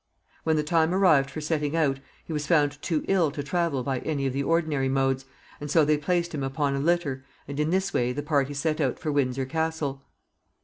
When 0.43 0.55
the 0.55 0.63
time 0.63 0.95
arrived 0.95 1.29
for 1.29 1.41
setting 1.41 1.75
out, 1.75 1.99
he 2.25 2.33
was 2.33 2.47
found 2.47 2.81
too 2.81 3.05
ill 3.07 3.29
to 3.29 3.43
travel 3.43 3.83
by 3.83 3.99
any 3.99 4.25
of 4.25 4.33
the 4.33 4.41
ordinary 4.41 4.89
modes, 4.89 5.25
and 5.59 5.69
so 5.69 5.85
they 5.85 5.95
placed 5.95 6.33
him 6.33 6.41
upon 6.41 6.73
a 6.75 6.79
litter, 6.79 7.23
and 7.47 7.59
in 7.59 7.69
this 7.69 7.93
way 7.93 8.11
the 8.11 8.23
party 8.23 8.55
set 8.55 8.81
out 8.81 8.97
for 8.97 9.11
Windsor 9.11 9.45
Castle. 9.45 10.01